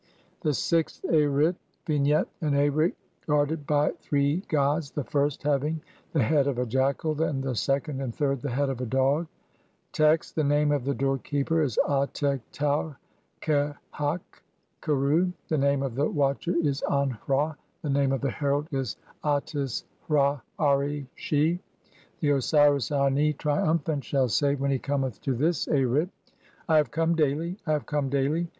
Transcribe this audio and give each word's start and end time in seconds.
The 0.41 0.55
Sixth 0.55 1.03
Arit. 1.03 1.53
Vignette: 1.85 2.27
An 2.41 2.53
Arit 2.53 2.93
guarded 3.27 3.67
by 3.67 3.91
three 3.99 4.37
gods, 4.49 4.89
the 4.89 5.03
first 5.03 5.43
having 5.43 5.79
the 6.11 6.23
head 6.23 6.47
of 6.47 6.57
a 6.57 6.65
jackal, 6.65 7.21
and 7.21 7.43
the 7.43 7.53
second 7.53 8.01
and 8.01 8.11
third 8.11 8.41
the 8.41 8.49
head 8.49 8.71
of 8.71 8.81
a 8.81 8.85
dog. 8.87 9.27
Text: 9.91 10.35
(1) 10.37 10.47
The 10.47 10.55
name 10.55 10.69
(2) 10.69 10.73
of 10.73 10.85
the 10.85 10.95
doorkeeper 10.95 11.61
is 11.61 11.77
Atek 11.87 12.41
tau 12.51 12.95
kehaq 13.43 13.73
(3) 13.91 14.19
kheru; 14.81 15.33
the 15.49 15.59
name 15.59 15.83
of 15.83 15.93
the 15.93 16.05
(4) 16.05 16.13
watcher 16.13 16.55
is 16.59 16.81
An 16.89 17.15
hra; 17.27 17.49
(5) 17.49 17.55
the 17.83 17.89
name 17.91 18.11
of 18.11 18.21
the 18.21 18.31
herald 18.31 18.69
is 18.71 18.97
(6) 19.21 19.21
Ates 19.63 19.83
hra 20.09 20.41
[ari] 20.57 21.05
she. 21.13 21.59
The 22.21 22.31
Osiris 22.31 22.91
Ani, 22.91 23.33
trium 23.33 23.77
phant, 23.77 24.03
shall 24.03 24.29
say 24.29 24.55
[when 24.55 24.71
he 24.71 24.79
cometh 24.79 25.21
to 25.21 25.35
this 25.35 25.67
Arit]:— 25.67 26.09
"I 26.67 26.77
have 26.77 26.89
"come 26.89 27.11
(7) 27.11 27.15
daily, 27.15 27.57
I 27.67 27.73
have 27.73 27.85
come 27.85 28.09
daily. 28.09 28.49